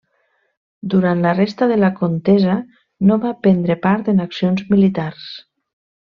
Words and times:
Durant 0.93 1.19
la 1.25 1.33
resta 1.39 1.67
de 1.73 1.77
la 1.83 1.91
contesa 1.99 2.55
no 3.11 3.17
va 3.29 3.33
prendre 3.45 3.77
part 3.87 4.09
en 4.15 4.23
accions 4.29 4.65
militars. 4.75 5.29